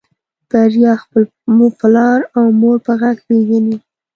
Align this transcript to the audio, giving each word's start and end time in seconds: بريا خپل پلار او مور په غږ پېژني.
بريا 0.49 0.93
خپل 1.03 1.23
پلار 1.79 2.19
او 2.35 2.45
مور 2.61 2.77
په 2.85 2.93
غږ 3.01 3.17
پېژني. 3.27 3.75